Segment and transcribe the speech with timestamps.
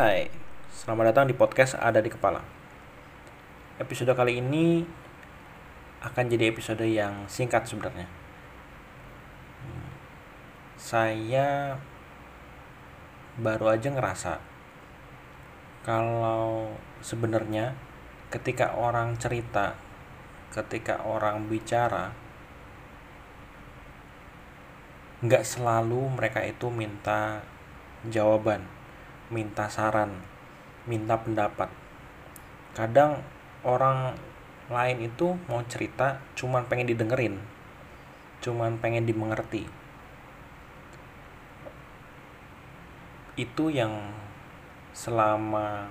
[0.00, 0.32] Hai,
[0.72, 2.40] selamat datang di podcast Ada di Kepala.
[3.76, 4.80] Episode kali ini
[6.00, 8.08] akan jadi episode yang singkat sebenarnya.
[10.80, 11.76] Saya
[13.36, 14.40] baru aja ngerasa
[15.84, 16.72] kalau
[17.04, 17.76] sebenarnya
[18.32, 19.76] ketika orang cerita,
[20.48, 22.16] ketika orang bicara,
[25.20, 27.44] nggak selalu mereka itu minta
[28.08, 28.79] jawaban,
[29.30, 30.10] minta saran,
[30.90, 31.70] minta pendapat.
[32.74, 33.22] Kadang
[33.62, 34.18] orang
[34.66, 37.38] lain itu mau cerita cuman pengen didengerin,
[38.42, 39.70] cuman pengen dimengerti.
[43.38, 44.10] Itu yang
[44.90, 45.86] selama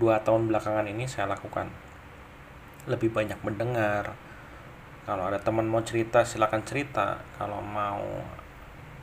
[0.00, 1.68] dua tahun belakangan ini saya lakukan.
[2.88, 4.16] Lebih banyak mendengar.
[5.04, 7.20] Kalau ada teman mau cerita silakan cerita.
[7.36, 8.00] Kalau mau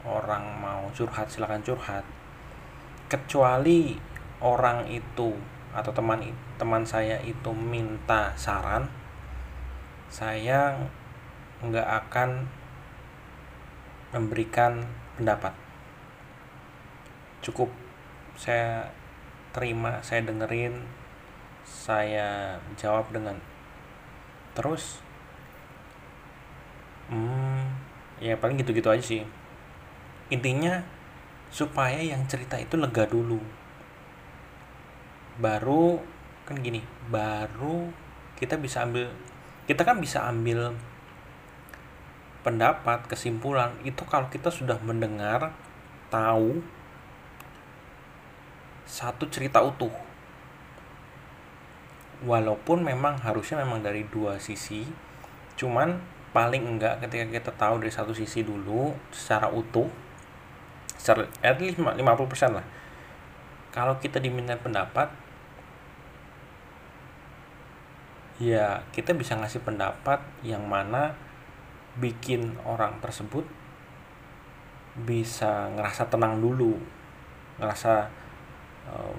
[0.01, 2.01] orang mau curhat silakan curhat
[3.11, 3.99] kecuali
[4.39, 5.35] orang itu
[5.75, 6.23] atau teman
[6.55, 8.87] teman saya itu minta saran
[10.07, 10.75] saya
[11.63, 12.47] nggak akan
[14.11, 14.83] memberikan
[15.15, 15.55] pendapat.
[17.43, 17.71] Cukup
[18.35, 18.91] saya
[19.51, 20.87] terima saya dengerin
[21.63, 23.39] saya jawab dengan
[24.55, 24.99] terus.
[27.07, 27.71] Hmm
[28.21, 29.23] ya paling gitu-gitu aja sih.
[30.29, 30.83] Intinya
[31.51, 33.37] supaya yang cerita itu lega dulu.
[35.37, 35.99] Baru
[36.47, 37.91] kan gini baru
[38.39, 39.11] kita bisa ambil
[39.67, 40.73] kita kan bisa ambil
[42.41, 45.53] pendapat kesimpulan itu kalau kita sudah mendengar
[46.09, 46.63] tahu
[48.87, 49.93] satu cerita utuh.
[52.25, 54.87] Walaupun memang harusnya memang dari dua sisi
[55.59, 55.99] cuman
[56.31, 60.10] paling enggak ketika kita tahu dari satu sisi dulu secara utuh
[61.41, 61.97] at least 50%
[62.51, 62.65] lah.
[63.71, 65.07] Kalau kita diminta pendapat
[68.41, 71.13] ya kita bisa ngasih pendapat yang mana
[72.01, 73.45] bikin orang tersebut
[75.05, 76.73] bisa ngerasa tenang dulu
[77.61, 78.09] ngerasa
[78.89, 79.15] um,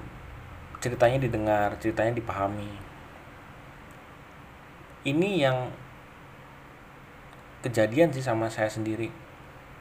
[0.83, 2.69] ceritanya didengar ceritanya dipahami.
[5.06, 5.71] Ini yang
[7.62, 9.06] kejadian sih sama saya sendiri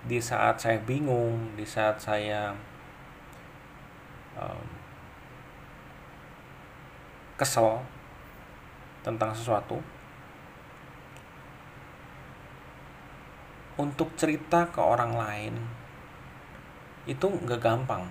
[0.05, 2.53] di saat saya bingung, di saat saya
[4.33, 4.65] um,
[7.37, 7.81] kesel
[9.05, 9.77] tentang sesuatu,
[13.77, 15.53] untuk cerita ke orang lain
[17.09, 18.05] itu nggak gampang.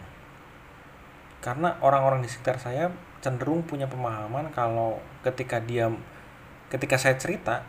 [1.41, 2.91] Karena orang-orang di sekitar saya
[3.21, 5.93] cenderung punya pemahaman kalau ketika dia
[6.73, 7.61] ketika saya cerita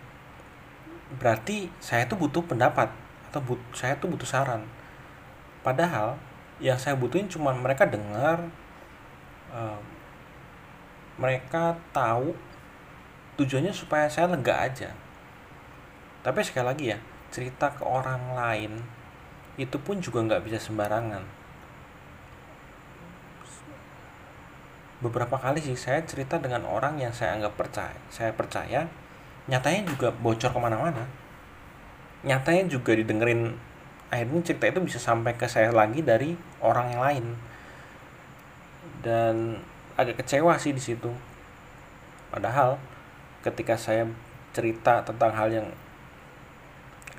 [1.19, 2.87] berarti saya tuh butuh pendapat
[3.31, 4.67] atau but, saya tuh butuh saran.
[5.63, 6.19] Padahal
[6.59, 8.43] yang saya butuhin cuma mereka dengar
[9.55, 9.79] uh,
[11.15, 12.35] mereka tahu
[13.39, 14.91] tujuannya supaya saya lega aja.
[16.21, 16.99] Tapi sekali lagi ya
[17.31, 18.83] cerita ke orang lain
[19.55, 21.23] itu pun juga nggak bisa sembarangan.
[25.01, 28.85] Beberapa kali sih saya cerita dengan orang yang saya anggap percaya saya percaya
[29.49, 31.20] nyatanya juga bocor ke mana-mana
[32.21, 33.57] nyatanya juga didengerin
[34.11, 37.25] akhirnya cerita itu bisa sampai ke saya lagi dari orang yang lain.
[39.01, 39.57] Dan
[39.97, 41.09] agak kecewa sih di situ.
[42.29, 42.77] Padahal
[43.41, 44.05] ketika saya
[44.51, 45.67] cerita tentang hal yang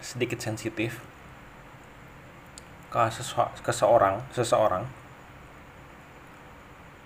[0.02, 1.00] sedikit sensitif
[2.92, 2.98] ke,
[3.62, 4.84] ke seseorang seseorang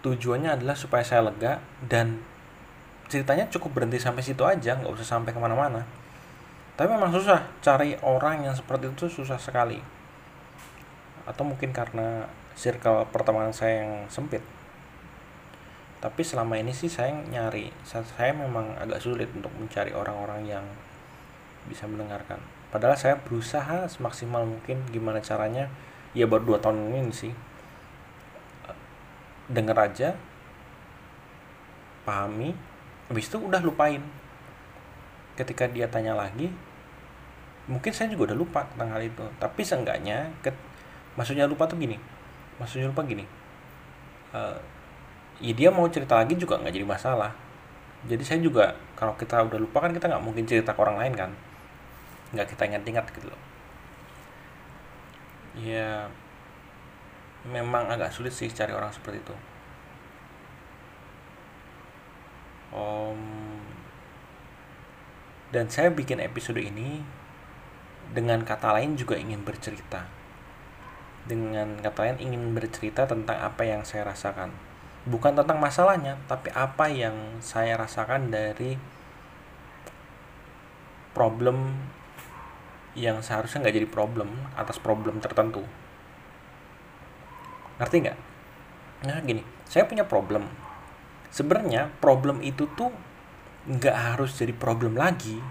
[0.02, 2.24] tujuannya adalah supaya saya lega dan
[3.06, 5.86] ceritanya cukup berhenti sampai situ aja nggak usah sampai ke mana-mana
[6.76, 9.81] tapi memang susah cari orang yang seperti itu susah sekali.
[11.25, 14.44] Atau mungkin karena circle pertemanan saya yang sempit.
[16.04, 20.65] Tapi selama ini sih saya nyari saya memang agak sulit untuk mencari orang-orang yang
[21.65, 22.36] bisa mendengarkan.
[22.69, 25.72] Padahal saya berusaha semaksimal mungkin gimana caranya
[26.12, 27.32] ya baru dua tahun ini sih.
[29.48, 30.09] Denger aja
[32.04, 32.53] pahami
[33.09, 34.04] habis itu udah lupain.
[35.41, 36.53] Ketika dia tanya lagi
[37.66, 39.24] mungkin saya juga udah lupa tentang hal itu.
[39.42, 40.51] Tapi seenggaknya ke,
[41.18, 41.98] maksudnya lupa tuh gini.
[42.63, 43.27] Maksudnya lupa gini.
[44.30, 44.59] Uh,
[45.42, 47.33] ya dia mau cerita lagi juga nggak jadi masalah.
[48.07, 51.15] Jadi saya juga kalau kita udah lupa kan kita nggak mungkin cerita ke orang lain
[51.15, 51.30] kan.
[52.33, 53.41] Nggak kita ingat-ingat gitu loh.
[55.57, 56.07] Ya
[57.47, 59.36] memang agak sulit sih cari orang seperti itu.
[62.77, 63.57] Um,
[65.54, 67.01] dan saya bikin episode ini
[68.12, 70.06] dengan kata lain juga ingin bercerita.
[71.26, 74.54] dengan kata lain ingin bercerita tentang apa yang saya rasakan.
[75.10, 78.78] Bukan tentang masalahnya tapi apa yang saya rasakan dari
[81.10, 81.82] problem
[82.94, 85.66] yang seharusnya nggak jadi problem atas problem tertentu.
[87.82, 88.18] Ngerti nggak?
[89.10, 90.47] Nah gini saya punya problem.
[91.34, 92.94] Sebenarnya problem itu tuh
[93.66, 95.42] nggak harus jadi problem lagi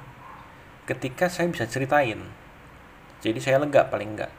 [0.87, 2.44] ketika saya bisa ceritain
[3.25, 4.31] jadi saya lega paling enggak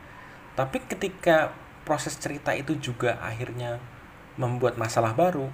[0.57, 1.53] tapi ketika
[1.87, 3.79] proses cerita itu juga akhirnya
[4.41, 5.53] membuat masalah baru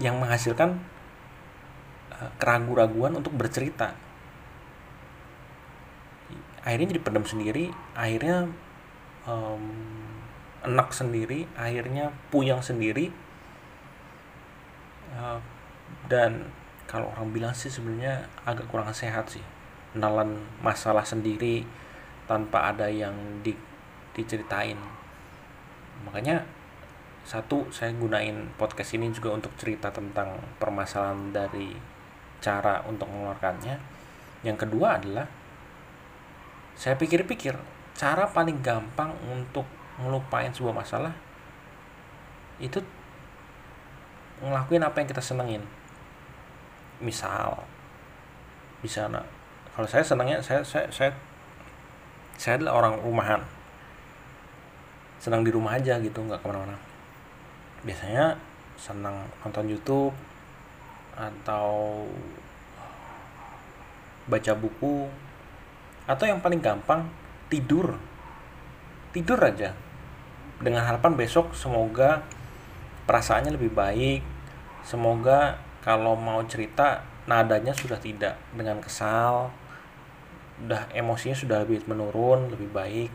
[0.00, 0.80] yang menghasilkan
[2.16, 3.92] uh, keraguan-raguan untuk bercerita.
[6.62, 8.48] Akhirnya jadi pendam sendiri akhirnya
[9.28, 9.64] um,
[10.64, 13.12] enak sendiri akhirnya puyang sendiri.
[15.12, 15.38] Uh,
[16.08, 16.48] dan
[16.88, 19.44] kalau orang bilang sih sebenarnya agak kurang sehat sih.
[19.92, 21.68] Nalan masalah sendiri
[22.26, 23.54] tanpa ada yang di,
[24.14, 24.78] diceritain.
[26.06, 26.42] Makanya
[27.22, 31.70] satu saya gunain podcast ini juga untuk cerita tentang permasalahan dari
[32.42, 33.78] cara untuk mengeluarkannya.
[34.42, 35.26] Yang kedua adalah
[36.74, 37.54] saya pikir-pikir
[37.94, 39.68] cara paling gampang untuk
[40.02, 41.14] ngelupain sebuah masalah
[42.58, 42.82] itu
[44.42, 45.62] ngelakuin apa yang kita senengin.
[46.98, 47.54] Misal
[48.82, 49.06] bisa
[49.72, 51.10] kalau saya senangnya saya saya saya
[52.42, 53.38] saya adalah orang rumahan.
[55.22, 56.74] Senang di rumah aja gitu nggak ke mana-mana.
[57.86, 58.34] Biasanya
[58.74, 60.10] senang nonton YouTube
[61.14, 62.02] atau
[64.26, 65.06] baca buku.
[66.10, 67.06] Atau yang paling gampang
[67.46, 67.94] tidur.
[69.14, 69.70] Tidur aja.
[70.58, 72.26] Dengan harapan besok semoga
[73.06, 74.18] perasaannya lebih baik.
[74.82, 79.54] Semoga kalau mau cerita nadanya sudah tidak dengan kesal
[80.60, 83.10] udah emosinya sudah lebih menurun lebih baik.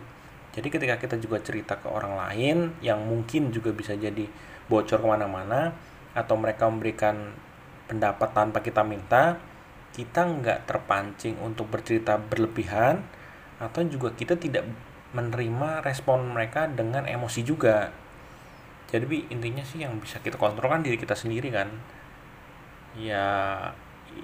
[0.58, 4.26] Jadi ketika kita juga cerita ke orang lain yang mungkin juga bisa jadi
[4.66, 5.72] bocor ke mana-mana
[6.18, 7.30] atau mereka memberikan
[7.86, 9.38] pendapat tanpa kita minta
[9.96, 13.02] kita nggak terpancing untuk bercerita berlebihan
[13.58, 14.70] atau juga kita tidak
[15.18, 17.90] menerima respon mereka dengan emosi juga.
[18.88, 21.74] Jadi intinya sih yang bisa kita kontrol kan diri kita sendiri kan.
[22.94, 23.26] Ya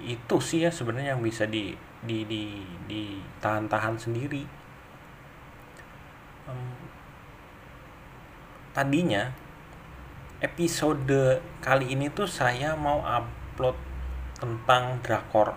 [0.06, 1.74] itu sih ya sebenarnya yang bisa di
[2.04, 2.44] di di
[2.84, 3.02] di
[3.40, 4.44] tahan-tahan sendiri.
[6.44, 6.76] Um,
[8.76, 9.32] tadinya
[10.44, 13.76] episode kali ini tuh saya mau upload
[14.36, 15.56] tentang drakor.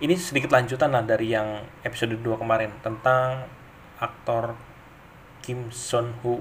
[0.00, 3.44] Ini sedikit lanjutan lah dari yang episode 2 kemarin tentang
[4.00, 4.56] aktor
[5.44, 6.40] Kim Son Ho.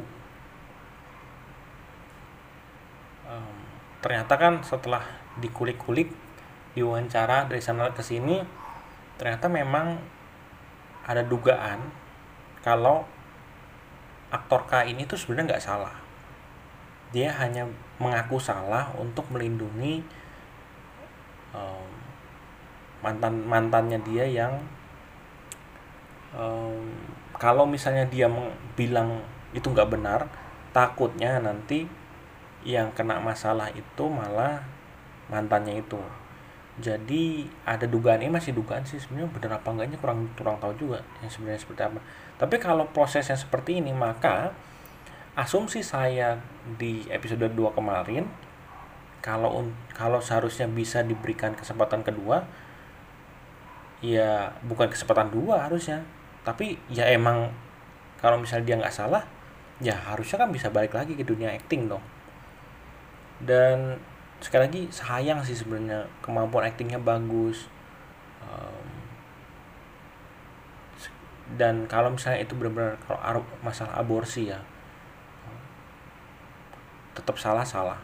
[3.27, 3.57] Um,
[3.99, 5.03] ternyata kan setelah
[5.41, 6.13] dikulik-kulik
[6.77, 8.58] diwawancara dari sana ke sini
[9.19, 9.99] ternyata memang
[11.03, 11.83] ada dugaan
[12.63, 13.03] kalau
[14.31, 15.95] aktor K ini tuh sebenarnya nggak salah.
[17.09, 17.65] Dia hanya
[17.97, 20.05] mengaku salah untuk melindungi
[21.51, 21.89] um,
[23.01, 24.53] mantan mantannya dia yang
[26.37, 26.85] um,
[27.35, 28.29] kalau misalnya dia
[28.75, 29.23] bilang
[29.55, 30.29] itu nggak benar
[30.69, 31.89] takutnya nanti
[32.61, 34.61] yang kena masalah itu malah
[35.31, 35.97] mantannya itu
[36.79, 40.99] jadi ada dugaan ini masih dugaan sih sebenarnya benar apa enggaknya kurang kurang tahu juga
[41.19, 41.99] yang sebenarnya seperti apa.
[42.39, 44.55] Tapi kalau prosesnya seperti ini maka
[45.35, 46.39] asumsi saya
[46.79, 48.27] di episode 2 kemarin
[49.19, 52.47] kalau kalau seharusnya bisa diberikan kesempatan kedua
[53.99, 56.03] ya bukan kesempatan dua harusnya.
[56.47, 57.51] Tapi ya emang
[58.23, 59.23] kalau misalnya dia nggak salah
[59.79, 62.03] ya harusnya kan bisa balik lagi ke dunia acting dong.
[63.43, 63.99] Dan
[64.39, 67.67] sekali lagi sayang sih sebenarnya kemampuan aktingnya bagus.
[68.43, 68.87] Um,
[71.59, 74.59] dan kalau misalnya itu benar-benar kalau masalah aborsi ya
[77.17, 77.99] tetap salah salah.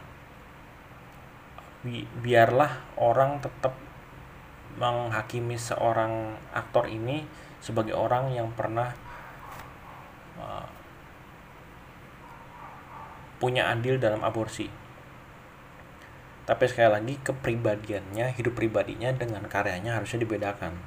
[1.80, 3.72] Bi biarlah orang tetap
[4.76, 7.24] menghakimi seorang aktor ini
[7.64, 8.92] sebagai orang yang pernah
[10.36, 10.68] uh,
[13.40, 14.85] punya andil dalam aborsi
[16.46, 20.78] tapi sekali lagi kepribadiannya hidup pribadinya dengan karyanya harusnya dibedakan.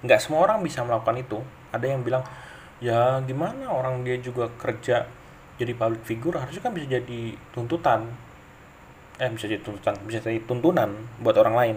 [0.00, 1.38] Nggak semua orang bisa melakukan itu.
[1.76, 2.24] Ada yang bilang
[2.80, 5.04] ya gimana orang dia juga kerja
[5.60, 8.08] jadi public figure harusnya kan bisa jadi tuntutan.
[9.20, 10.88] Eh bisa jadi tuntutan bisa jadi tuntunan
[11.20, 11.76] buat orang lain.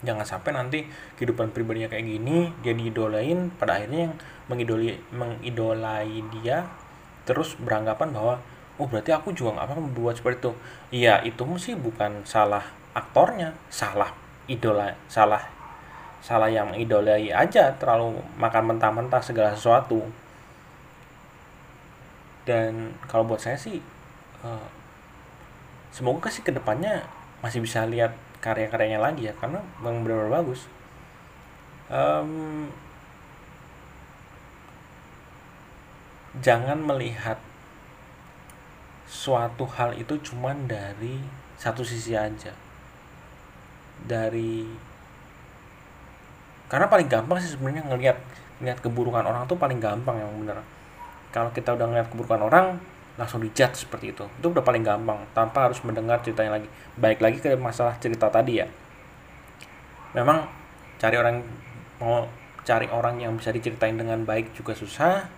[0.00, 0.88] Jangan sampai nanti
[1.20, 4.14] kehidupan pribadinya kayak gini dia diidolain pada akhirnya yang
[4.48, 6.64] mengidoli mengidolai dia
[7.28, 8.40] terus beranggapan bahwa
[8.78, 10.52] oh berarti aku juga nggak apa membuat seperti itu.
[11.04, 12.62] Iya itu sih bukan salah
[12.94, 14.10] aktornya salah
[14.48, 15.42] idola salah
[16.18, 20.02] salah yang idolai aja terlalu makan mentah-mentah segala sesuatu.
[22.46, 23.82] Dan kalau buat saya sih
[24.42, 24.66] uh,
[25.92, 27.04] semoga sih ke depannya
[27.44, 30.70] masih bisa lihat karya-karyanya lagi ya karena bang benar-benar bagus.
[31.88, 32.68] Um,
[36.38, 37.40] jangan melihat
[39.08, 41.16] suatu hal itu cuman dari
[41.56, 42.52] satu sisi aja.
[44.04, 44.68] Dari
[46.68, 48.20] karena paling gampang sih sebenarnya ngelihat
[48.60, 50.60] ngelihat keburukan orang tuh paling gampang yang bener.
[51.32, 52.76] Kalau kita udah ngelihat keburukan orang
[53.16, 54.28] langsung dijudge seperti itu.
[54.38, 56.68] Itu udah paling gampang tanpa harus mendengar ceritanya lagi.
[57.00, 58.68] Baik lagi ke masalah cerita tadi ya.
[60.12, 60.44] Memang
[61.00, 61.40] cari orang
[61.98, 62.28] mau
[62.62, 65.37] cari orang yang bisa diceritain dengan baik juga susah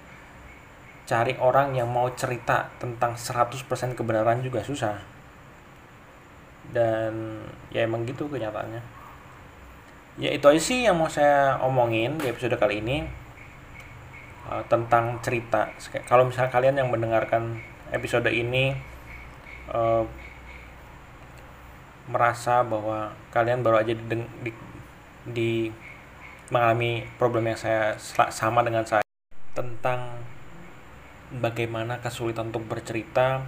[1.10, 3.66] cari orang yang mau cerita tentang 100%
[3.98, 4.94] kebenaran juga susah.
[6.70, 7.42] Dan
[7.74, 8.78] ya emang gitu kenyataannya.
[10.22, 13.02] Ya itu aja sih yang mau saya omongin di episode kali ini
[14.46, 15.74] uh, tentang cerita.
[16.06, 17.58] Kalau misalnya kalian yang mendengarkan
[17.90, 18.78] episode ini
[19.74, 20.06] uh,
[22.06, 24.14] merasa bahwa kalian baru aja di,
[24.46, 24.50] di,
[25.26, 25.50] di
[26.54, 27.98] mengalami problem yang saya
[28.30, 29.02] sama dengan saya
[29.54, 30.19] tentang
[31.30, 33.46] bagaimana kesulitan untuk bercerita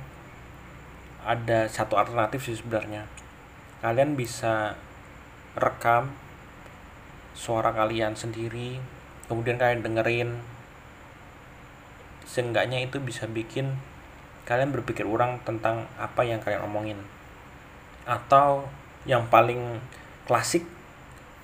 [1.27, 3.11] ada satu alternatif sih sebenarnya.
[3.83, 4.79] Kalian bisa
[5.59, 6.15] rekam
[7.35, 8.79] suara kalian sendiri
[9.27, 10.31] kemudian kalian dengerin.
[12.23, 13.75] Seenggaknya itu bisa bikin
[14.47, 16.99] kalian berpikir ulang tentang apa yang kalian omongin.
[18.07, 18.67] Atau
[19.03, 19.83] yang paling
[20.31, 20.63] klasik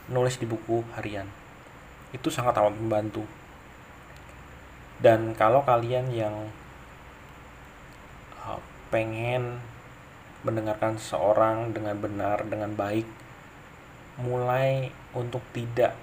[0.07, 1.26] nulis di buku harian.
[2.14, 3.26] Itu sangat amat membantu
[4.99, 6.50] dan kalau kalian yang
[8.43, 8.59] uh,
[8.90, 9.62] pengen
[10.43, 13.07] mendengarkan seseorang dengan benar dengan baik
[14.19, 15.95] mulai untuk tidak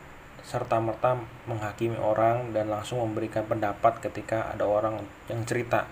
[0.46, 5.90] serta-merta menghakimi orang dan langsung memberikan pendapat ketika ada orang yang cerita.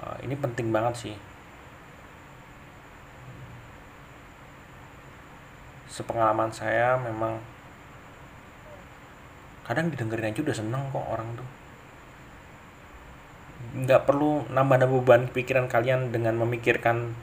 [0.00, 1.16] Uh, ini penting banget sih.
[5.90, 7.42] Sepengalaman saya memang
[9.64, 11.48] kadang didengerin aja udah seneng kok orang tuh.
[13.74, 17.16] Nggak perlu nambah-nambah beban pikiran kalian dengan memikirkan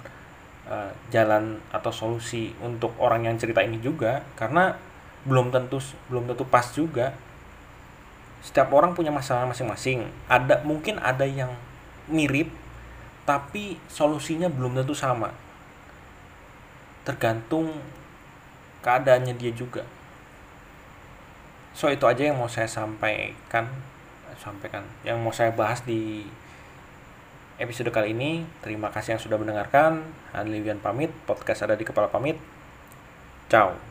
[0.66, 4.76] uh, jalan atau solusi untuk orang yang cerita ini juga karena
[5.24, 5.78] belum tentu
[6.10, 7.14] belum tentu pas juga.
[8.42, 10.10] Setiap orang punya masalah masing-masing.
[10.26, 11.54] Ada mungkin ada yang
[12.10, 12.50] mirip
[13.30, 15.30] tapi solusinya belum tentu sama.
[17.06, 17.70] Tergantung
[18.82, 19.86] keadaannya dia juga
[21.72, 23.70] so itu aja yang mau saya sampaikan
[24.42, 24.82] sampaikan.
[25.06, 26.26] Yang mau saya bahas di
[27.62, 30.02] episode kali ini terima kasih yang sudah mendengarkan.
[30.34, 32.42] Anlivian pamit podcast ada di kepala pamit.
[33.48, 33.91] Ciao